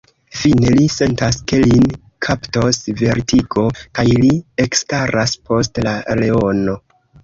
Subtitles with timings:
[0.37, 1.85] Fine li sentas, ke lin
[2.29, 3.69] kaptos vertigo,
[4.01, 4.35] kaj li
[4.69, 6.81] ekstaras post la leono.